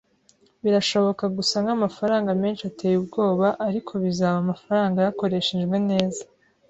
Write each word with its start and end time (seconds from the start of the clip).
Birashobora 0.63 1.25
gusa 1.37 1.55
nkamafaranga 1.63 2.31
menshi 2.41 2.63
ateye 2.69 2.95
ubwoba, 2.97 3.47
ariko 3.67 3.91
bizaba 4.03 4.37
amafaranga 4.43 4.97
yakoreshejwe 5.05 5.77
neza 5.89 6.21